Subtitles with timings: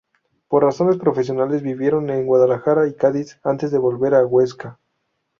[0.47, 4.79] Por razones profesionales vivieron en Guadalajara y Cádiz antes de volver a Huesca.